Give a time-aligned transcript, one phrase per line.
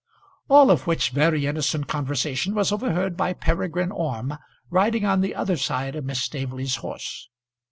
[0.49, 4.39] All of which very innocent conversation was overheard by Peregrine Orme,
[4.71, 7.29] riding on the other side of Miss Staveley's horse.